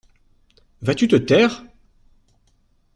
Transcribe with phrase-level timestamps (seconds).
[0.81, 1.63] Vas-tu te taire?